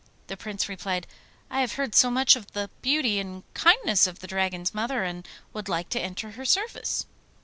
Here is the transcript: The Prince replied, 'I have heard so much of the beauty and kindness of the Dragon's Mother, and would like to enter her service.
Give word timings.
The 0.25 0.35
Prince 0.35 0.67
replied, 0.67 1.05
'I 1.51 1.61
have 1.61 1.73
heard 1.73 1.93
so 1.93 2.09
much 2.09 2.35
of 2.35 2.53
the 2.53 2.71
beauty 2.81 3.19
and 3.19 3.43
kindness 3.53 4.07
of 4.07 4.17
the 4.17 4.25
Dragon's 4.25 4.73
Mother, 4.73 5.03
and 5.03 5.27
would 5.53 5.69
like 5.69 5.89
to 5.89 6.01
enter 6.01 6.31
her 6.31 6.43
service. 6.45 7.05